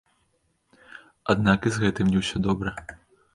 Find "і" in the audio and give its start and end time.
1.67-1.75